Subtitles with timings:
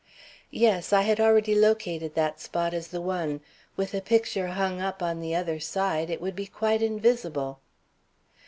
[0.49, 3.39] "Yes, I had already located that spot as the one.
[3.75, 7.59] With the picture hung up on the other side, it would be quite invisible."